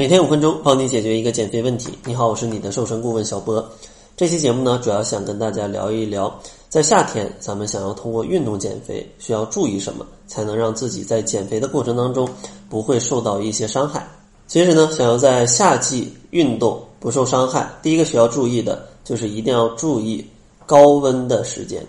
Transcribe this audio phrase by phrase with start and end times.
[0.00, 1.90] 每天五分钟，帮你解决一个减肥问题。
[2.06, 3.62] 你好，我是你的瘦身顾问小波。
[4.16, 6.34] 这期节目呢，主要想跟大家聊一聊，
[6.70, 12.26] 在夏天咱们想要通过运动减肥，需要注意什么，才能让自己在减肥的过程当中
[12.70, 14.08] 不会受到一些伤害。
[14.46, 20.26] 其实呢，想要在夏季运动不受伤害，第一个需要注意的就是一定要注意
[20.64, 21.86] 高温的时间，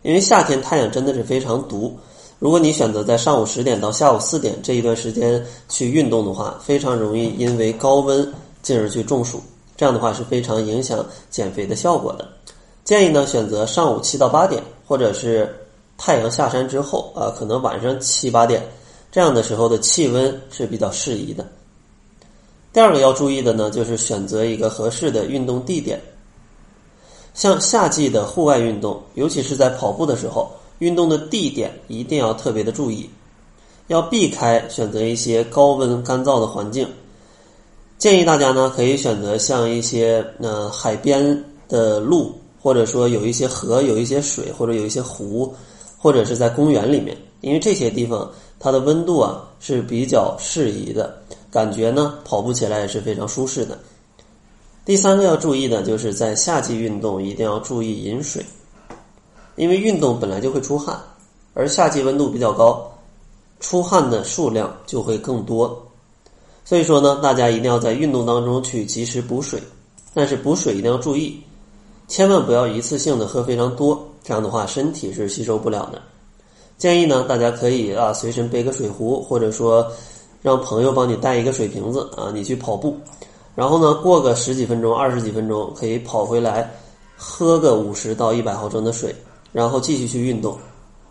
[0.00, 1.94] 因为夏天太阳真的是非常毒。
[2.38, 8.32] 如果你选择在上午十点到下午四点这一段时间去运动的话，非常容易因为高温
[8.62, 9.42] 进而去中暑，
[9.76, 12.28] 这样的话是非常影响减肥的效果的。
[12.84, 15.52] 建议呢选择上午七到八点，或者是
[15.96, 18.62] 太阳下山之后啊，可能晚上七八点
[19.10, 21.44] 这样的时候的气温是比较适宜的。
[22.72, 26.00] 第二个要注意的呢，就是选择一个合适的运动地点。
[27.34, 30.48] 像夏季的户外运动，尤其是在跑步的时候。
[30.78, 33.08] 运动的地点一定要特别的注意，
[33.88, 36.86] 要避开选择一些高温干燥的环境。
[37.98, 45.52] 建议大家呢可以选择像一些呃海边的路，或者说有一些河、有一些水，或者有一些湖，
[45.96, 51.20] 或者是在公园里面，因为这些地方它的温度啊是比较适宜的，
[51.50, 53.76] 感觉呢跑步起来也是非常舒适的。
[54.84, 58.44] 第三个要注意的就是在夏季运动一定要注意饮水。
[59.58, 60.96] 因为运动本来就会出汗，
[61.52, 62.88] 而夏季温度比较高，
[63.58, 65.84] 出汗的数量就会更多。
[66.64, 69.60] 所以说呢，大家一定要在运动当中去及时补水，
[70.14, 71.42] 但是补水一定要注意，
[72.06, 76.00] 千万不要一次性的喝非常多，这样的话身体是吸收不了的。
[76.76, 79.84] 建议呢，大家可以啊随身背个水壶，或者说
[80.40, 82.96] 让朋友帮你带一个水瓶子啊，你去跑步，
[83.56, 86.72] 然后呢过个十几分钟、二十几分钟，可以跑回来
[87.16, 89.12] 喝个五十到一百毫升的水。
[89.52, 90.58] 然后继续去运动，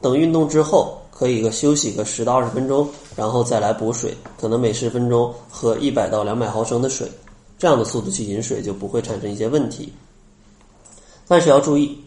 [0.00, 7.10] 等运动之后可以个休息个十到二十分钟，然后再来补水，可能每十分钟喝一百到两百毫升的水，
[7.58, 9.92] 这样的速度去饮水就不会产生一些问题。
[11.26, 11.98] 但是要注意，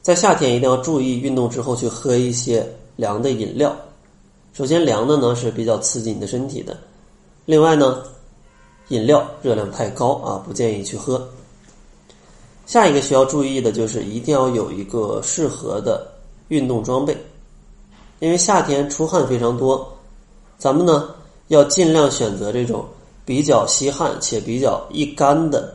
[0.00, 3.74] 在夏天一定要注意运动之后去喝一些凉的饮料。
[4.52, 6.76] 首先凉的呢是比较刺激你的身体的，
[7.46, 8.02] 另外呢，
[8.88, 11.26] 饮料热量太高啊，不建议去喝。
[12.72, 16.10] 下一个需要注意的就是一定要有一个适合的
[16.48, 17.14] 运动装备，
[18.18, 19.86] 因为夏天出汗非常多，
[20.56, 21.10] 咱们呢
[21.48, 22.82] 要尽量选择这种
[23.26, 25.74] 比较吸汗且比较易干的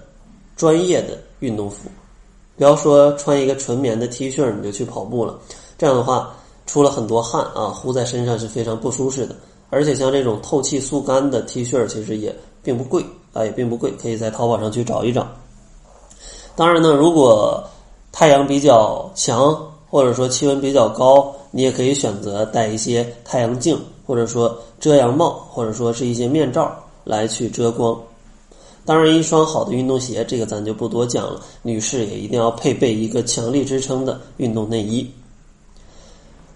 [0.56, 1.88] 专业的运动服，
[2.56, 5.38] 不要说穿一个纯棉的 T 恤你就去跑步了，
[5.78, 6.36] 这样的话
[6.66, 9.36] 出了很多汗啊，呼在身上是非常不舒适的。
[9.70, 15.28] 而且像这种透气速干的 T 恤其实也并不贵啊，也并不贵，可以在淘宝上去找一找。
[16.58, 17.64] 当然呢，如果
[18.12, 19.56] 太阳比较强，
[19.88, 27.96] 或者说气温比较高，你也可以选择戴一些太阳镜，或者说遮阳帽，或者说是一些面罩来去遮光。
[28.86, 31.40] 当然，一双好的运动鞋，这个咱就不多讲了。
[31.62, 35.08] 女士也一定要配备一个强力支撑的运动内衣。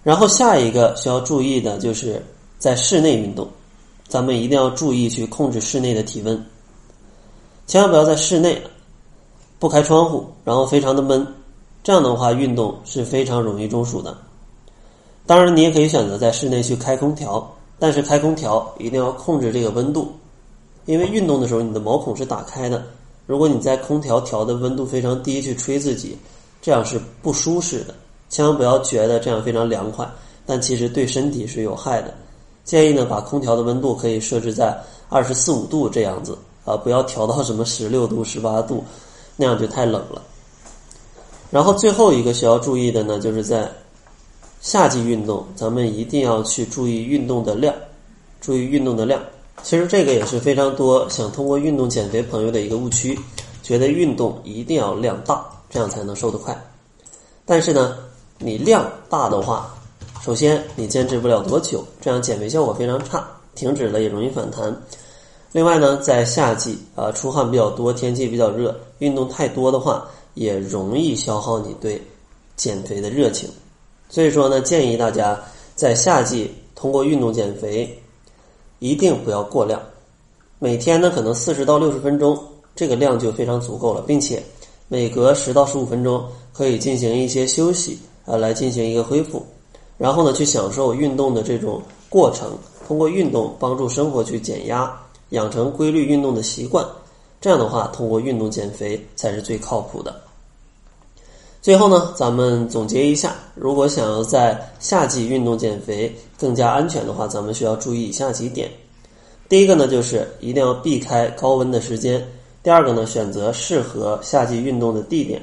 [0.02, 2.26] 然后下一个需要注意的就是
[2.58, 3.48] 在室内运动，
[4.08, 6.44] 咱们一定要注意去控制室内的体温，
[7.68, 8.60] 千万不要在室内。
[9.62, 11.24] 不开窗户，然后非常的闷，
[11.84, 14.18] 这样的话运动是非常容易中暑的。
[15.28, 20.12] 当然，你也可以选择在室内去开空调，但是开空调一定要控制这个温度，
[20.88, 22.84] 因为运动的时候你的毛孔是打开的。
[23.28, 26.18] 如果你在空调调的温度非常低去吹自己，
[26.60, 27.94] 这样是不舒适的。
[28.30, 30.10] 千万不要觉得这样非常凉快，
[30.44, 32.12] 但其实对身体是有害的。
[32.64, 34.76] 建议呢，把空调的温度可以设置在
[35.08, 36.36] 二十四五度这样子
[36.66, 38.84] 啊，不要调到什么十六度、十八度。
[39.36, 40.22] 那样就太冷了。
[41.50, 43.70] 然后最后一个需要注意的呢，就是在
[44.62, 47.74] 夏季运动，咱们一定要去注意运动的量，
[48.40, 49.22] 注意运动的量。
[49.64, 53.20] 其实这个也是非常多想通过运动减肥朋友的一个误区，
[53.62, 56.60] 觉得运动一定要量大，这样才能瘦得快。
[57.46, 57.98] 但是呢，
[58.40, 59.76] 你量大的话，
[60.24, 64.76] 首先你坚持不了多久，这样减肥效果非常差，停止了也容易反弹。
[65.54, 72.02] 另外呢，在夏季啊，出汗比较多，天气比较热，运动太多的话，也容易消耗你对
[72.56, 73.50] 减肥的热情。
[74.08, 75.38] 所以说呢，建议大家
[75.76, 78.02] 在夏季通过运动减肥，
[78.80, 79.82] 一定不要过量。
[80.58, 82.42] 每天呢，可能四十到六十分钟，
[82.74, 84.42] 这个量就非常足够了，并且
[84.88, 89.46] 每隔十到十五分钟可以进行一些休息啊，来进行一个恢复，
[89.98, 92.58] 然后呢，去享受运动的这种过程，
[92.88, 94.98] 通过运动帮助生活去减压。
[95.32, 96.86] 养成规律运动的习惯，
[97.42, 100.16] 这样的话，通过运动减肥才是最靠谱的。
[101.62, 108.70] 最后呢，咱们总结一下：如果想要在夏季运动减肥更加安全的话，咱们需要注意以下几点。
[109.48, 112.20] 第一个呢，就是一定要避开高温的时间；
[112.64, 115.40] 第二个呢，选择适合夏季运动的地点；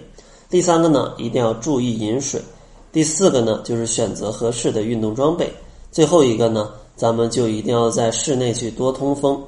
[0.50, 2.40] 第三个呢，一定要注意饮水；
[2.90, 5.46] 第四个呢，就是选择合适的运动装备；
[5.92, 9.40] 最后一个呢，咱们就一定要在室内去多通风。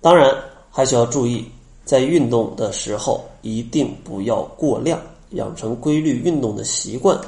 [0.00, 0.34] 当然，
[0.70, 1.44] 还需要注意，
[1.84, 4.98] 在运动的时候一定不要过量，
[5.30, 7.18] 养成规律运动的习惯，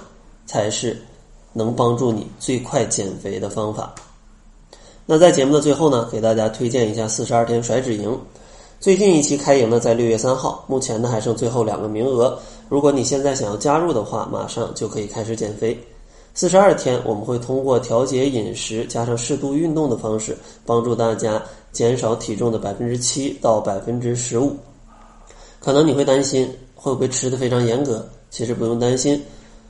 [0.46, 0.96] 才是
[1.52, 3.94] 能帮助你最快减肥的方法。
[5.04, 8.18] 那在节目的最后呢，给大家推荐一下四十二天甩脂营。
[8.80, 12.38] 最近一期开营呢，在六月三号，目前呢还剩最后两个名额。
[12.68, 15.78] 如果你现在想要加入的话，马上就可以开始减肥。
[16.34, 21.42] 四十二天，我们会通过调节饮食加上适度运动的方式，帮助大家
[21.72, 24.54] 减少体重的百分之七到百分之十五。
[25.58, 28.06] 可能你会担心会不会吃的非常严格？
[28.30, 29.20] 其实不用担心，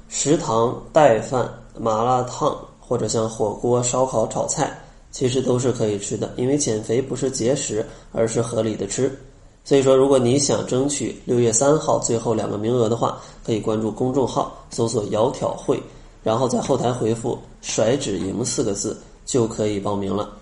[0.08, 4.78] 食堂带饭、麻辣烫或者像火锅、烧烤、炒菜。
[5.10, 9.14] 其实都是可以吃的，因为减肥不是节食，而是合理的吃。
[9.62, 15.78] 所以说，如果你想争取六月三号最后两个名额的话，可以关注公众号，搜索“窈窕会”，
[16.24, 20.41] 然后在后台回复“甩脂营”四个字，就可以报名了。